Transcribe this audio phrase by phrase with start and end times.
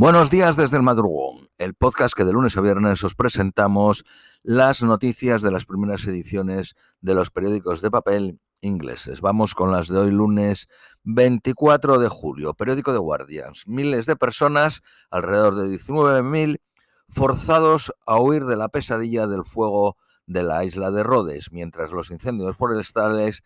[0.00, 4.04] Buenos días desde el madrugón, el podcast que de lunes a viernes os presentamos
[4.44, 9.20] las noticias de las primeras ediciones de los periódicos de papel ingleses.
[9.20, 10.68] Vamos con las de hoy lunes
[11.02, 12.54] 24 de julio.
[12.54, 13.64] Periódico de Guardians.
[13.66, 16.60] Miles de personas, alrededor de 19.000,
[17.08, 19.96] forzados a huir de la pesadilla del fuego
[20.28, 23.42] de la isla de Rhodes, mientras los incendios forestales,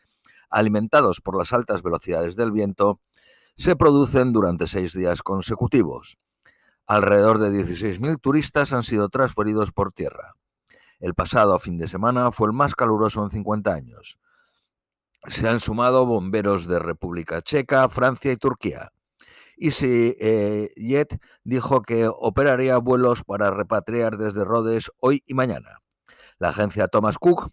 [0.50, 3.00] alimentados por las altas velocidades del viento,
[3.56, 6.18] se producen durante seis días consecutivos.
[6.86, 10.34] Alrededor de 16.000 turistas han sido transferidos por tierra.
[10.98, 14.18] El pasado fin de semana fue el más caluroso en 50 años.
[15.26, 18.92] Se han sumado bomberos de República Checa, Francia y Turquía.
[19.56, 25.78] Y si eh, Jet dijo que operaría vuelos para repatriar desde Rhodes hoy y mañana.
[26.38, 27.52] La agencia Thomas Cook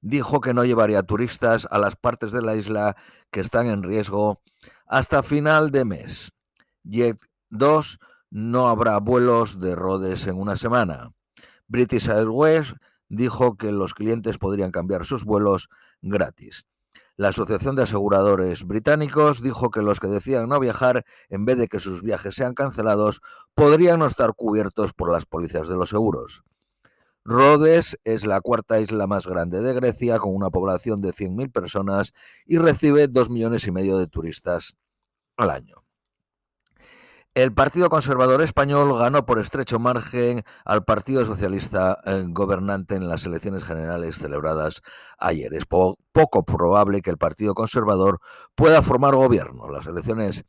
[0.00, 2.96] dijo que no llevaría turistas a las partes de la isla
[3.30, 4.42] que están en riesgo
[4.86, 6.32] hasta final de mes.
[6.82, 7.18] Jet
[7.50, 7.98] 2.
[8.30, 11.12] No habrá vuelos de Rhodes en una semana.
[11.66, 12.74] British Airways
[13.08, 15.68] dijo que los clientes podrían cambiar sus vuelos
[16.02, 16.66] gratis.
[17.16, 21.66] La Asociación de Aseguradores Británicos dijo que los que decían no viajar, en vez de
[21.66, 23.22] que sus viajes sean cancelados,
[23.54, 26.44] podrían no estar cubiertos por las pólizas de los seguros.
[27.24, 32.12] Rhodes es la cuarta isla más grande de Grecia, con una población de 100.000 personas
[32.46, 34.76] y recibe 2 millones y medio de turistas
[35.36, 35.87] al año.
[37.38, 43.26] El Partido Conservador Español ganó por estrecho margen al Partido Socialista eh, gobernante en las
[43.26, 44.82] elecciones generales celebradas
[45.18, 45.54] ayer.
[45.54, 48.18] Es poco probable que el Partido Conservador
[48.56, 49.70] pueda formar gobierno.
[49.70, 50.44] Las elecciones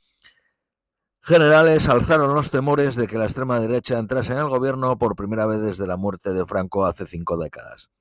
[1.22, 5.46] generales alzaron los temores de que la extrema derecha entrase en el gobierno por primera
[5.46, 7.92] vez desde la muerte de Franco hace cinco décadas.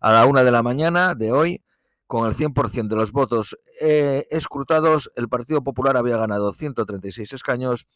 [0.00, 1.62] A la una de la mañana de hoy,
[2.08, 7.86] con el 100% de los votos eh, escrutados, el Partido Popular había ganado 136 escaños,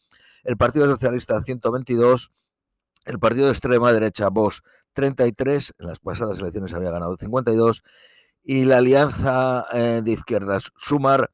[0.43, 2.31] el Partido Socialista 122,
[3.05, 4.61] el Partido de Extrema Derecha Vox
[4.93, 7.83] 33, en las pasadas elecciones había ganado 52,
[8.43, 11.31] y la Alianza eh, de Izquierdas Sumar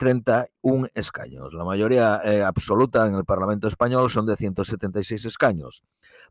[0.00, 1.52] 31 escaños.
[1.52, 5.82] La mayoría eh, absoluta en el Parlamento español son de 176 escaños.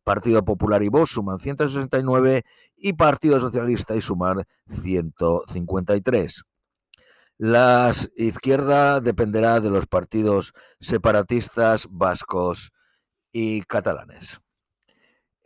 [0.03, 2.45] Partido Popular y Vox suman 169
[2.77, 6.45] y Partido Socialista y Sumar 153.
[7.37, 12.71] La izquierda dependerá de los partidos separatistas vascos
[13.31, 14.41] y catalanes.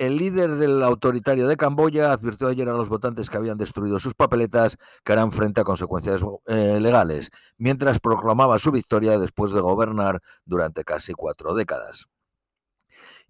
[0.03, 4.13] El líder del autoritario de Camboya advirtió ayer a los votantes que habían destruido sus
[4.13, 10.21] papeletas que harán frente a consecuencias eh, legales, mientras proclamaba su victoria después de gobernar
[10.43, 12.09] durante casi cuatro décadas.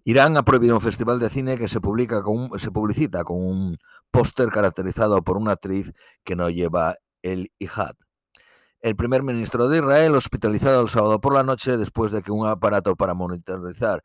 [0.02, 3.78] Irán ha prohibido un festival de cine que se, publica con se publicita con un
[4.10, 5.92] póster caracterizado por una actriz
[6.24, 7.94] que no lleva el hijab.
[8.80, 12.48] El primer ministro de Israel hospitalizado el sábado por la noche después de que un
[12.48, 14.02] aparato para monitorizar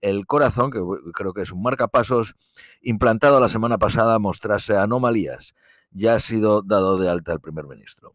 [0.00, 0.80] el corazón, que
[1.12, 2.34] creo que es un marcapasos,
[2.80, 5.54] implantado la semana pasada mostrase anomalías.
[5.90, 8.14] Ya ha sido dado de alta el primer ministro.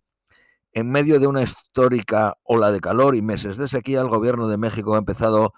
[0.71, 4.57] En medio de una histórica ola de calor y meses de sequía, el gobierno de
[4.57, 5.53] México ha empezado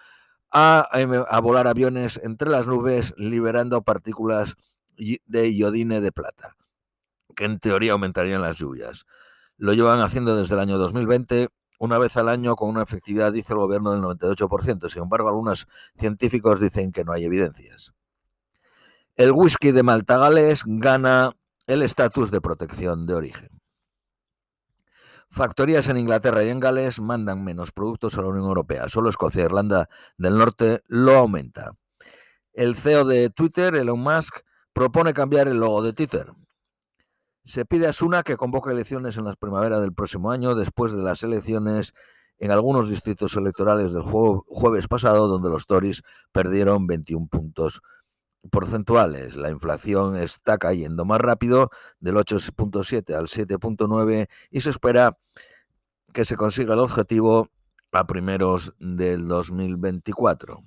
[0.52, 0.88] a,
[1.30, 4.56] a volar aviones entre las nubes, liberando partículas
[4.98, 6.56] de iodine de plata,
[7.36, 9.06] que en teoría aumentarían las lluvias.
[9.58, 13.54] Lo llevan haciendo desde el año 2020 una vez al año con una efectividad, dice
[13.54, 14.90] el gobierno, del 98%.
[14.90, 15.68] Sin embargo, algunos
[15.98, 17.94] científicos dicen que no hay evidencias.
[19.16, 21.36] El whisky de Malta Gales gana
[21.66, 23.50] el estatus de protección de origen.
[25.30, 28.88] Factorías en Inglaterra y en Gales mandan menos productos a la Unión Europea.
[28.88, 31.72] Solo Escocia e Irlanda del Norte lo aumenta.
[32.54, 34.40] El CEO de Twitter, Elon Musk,
[34.72, 36.32] propone cambiar el logo de Twitter.
[37.48, 41.02] Se pide a Suna que convoque elecciones en las primaveras del próximo año, después de
[41.02, 41.94] las elecciones
[42.40, 46.04] en algunos distritos electorales del jueves pasado, donde los Tories
[46.34, 47.82] perdieron 21 puntos
[48.52, 49.38] porcentuales.
[49.38, 51.70] La inflación está cayendo más rápido,
[52.02, 55.18] del 8.7 al 7.9, y se espera
[56.12, 57.48] que se consiga el objetivo
[57.94, 60.66] a primeros del 2024.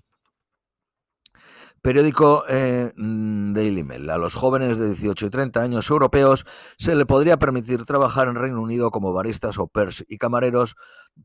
[1.82, 4.10] Periódico eh, mm, Daily Mail.
[4.10, 6.44] A los jóvenes de 18 y 30 años europeos
[6.76, 10.76] se le podría permitir trabajar en Reino Unido como baristas o pers y camareros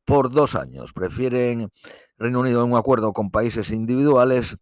[0.06, 0.94] por dos años.
[0.94, 1.72] Prefieren
[2.18, 4.58] Reino Unido en un acuerdo con países individuales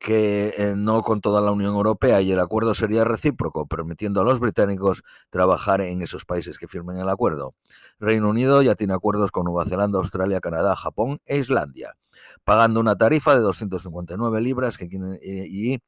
[0.00, 4.24] que eh, no con toda la Unión Europea y el acuerdo sería recíproco, permitiendo a
[4.24, 7.54] los británicos trabajar en esos países que firmen el acuerdo.
[7.98, 11.96] Reino Unido ya tiene acuerdos con Nueva Zelanda, Australia, Canadá, Japón e Islandia,
[12.44, 15.78] pagando una tarifa de 259 libras y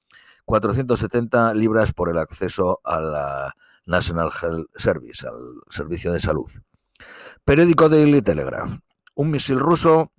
[0.45, 3.51] 470 libras por el acceso a
[3.87, 6.51] National Health Service, al servicio de salud.
[7.47, 8.77] Periódico Daily Telegraph.
[9.15, 10.13] Un misil ruso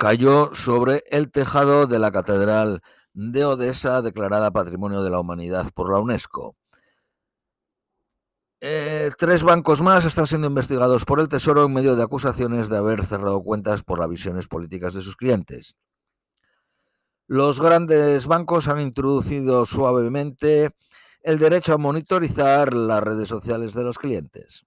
[0.00, 2.80] cayó sobre el tejado de la Catedral
[3.12, 6.56] de Odessa, declarada Patrimonio de la Humanidad por la UNESCO.
[8.62, 12.78] Eh, tres bancos más están siendo investigados por el Tesoro en medio de acusaciones de
[12.78, 15.76] haber cerrado cuentas por las visiones políticas de sus clientes.
[17.26, 20.70] Los grandes bancos han introducido suavemente
[21.20, 24.64] el derecho a monitorizar las redes sociales de los clientes.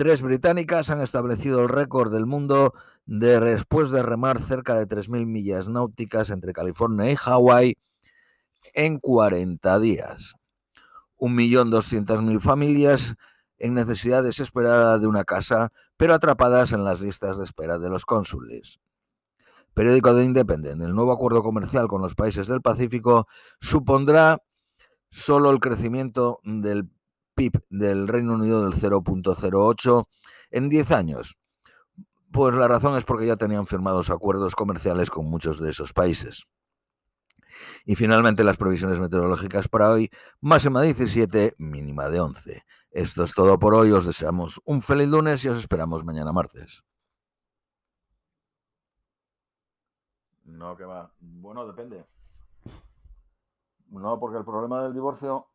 [0.00, 2.72] Tres británicas han establecido el récord del mundo
[3.10, 7.76] de después de remar cerca de 3.000 millas náuticas entre California y Hawái
[8.72, 10.36] en 40 días.
[11.18, 13.16] 1.200.000 familias
[13.58, 18.06] en necesidad desesperada de una casa, pero atrapadas en las listas de espera de los
[18.06, 18.78] cónsules.
[19.74, 20.80] Periódico de Independent.
[20.80, 23.26] El nuevo acuerdo comercial con los países del Pacífico
[23.58, 24.40] supondrá
[25.10, 26.88] solo el crecimiento del
[27.34, 30.06] PIB del Reino Unido del 0.08
[30.52, 31.39] en 10 años.
[32.32, 36.46] Pues la razón es porque ya tenían firmados acuerdos comerciales con muchos de esos países.
[37.84, 40.10] Y finalmente las previsiones meteorológicas para hoy,
[40.40, 42.62] máxima 17, mínima de 11.
[42.92, 46.84] Esto es todo por hoy, os deseamos un feliz lunes y os esperamos mañana martes.
[50.44, 51.12] No, que va.
[51.18, 52.06] Bueno, depende.
[53.88, 55.49] No, porque el problema del divorcio